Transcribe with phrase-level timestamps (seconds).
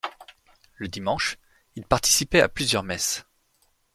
[0.77, 1.37] Le dimanche,
[1.75, 3.23] il participait à plusieurs messes.